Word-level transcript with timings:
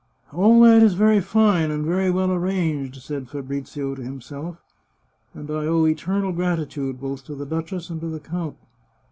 "All 0.33 0.59
that 0.61 0.81
is 0.81 0.95
very 0.95 1.19
fine, 1.21 1.69
and 1.69 1.85
very 1.85 2.09
well 2.09 2.31
arranged," 2.31 2.99
said 3.03 3.29
Fabrizio 3.29 3.93
to 3.93 4.01
himself," 4.01 4.57
and 5.35 5.51
I 5.51 5.67
owe 5.67 5.85
eternal 5.85 6.31
gratitude 6.31 6.99
both 6.99 7.19
to 7.27 7.33
375 7.35 7.37
The 7.37 7.45
Chartreuse 7.45 7.45
of 7.45 7.45
Parma 7.45 7.45
the 7.45 7.55
duchess 7.55 7.89
and 7.91 8.01
to 8.01 8.07
the 8.07 8.19
count. 8.19 8.57